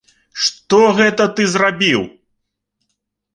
Што 0.45 0.79
гэта 0.99 1.27
ты 1.41 1.45
зрабіў? 1.57 2.01